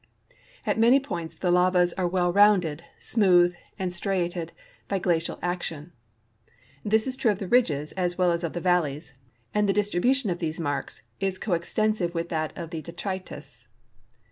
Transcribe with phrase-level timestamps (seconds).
[0.65, 4.51] At many points the lavas are well rounded, smooth, and striated
[4.87, 5.91] by glacial action.
[6.83, 9.13] This is true of the ridges as well as of the valleys,
[9.53, 13.67] and the distril)ution of these marks is coextensive with that of the detritus.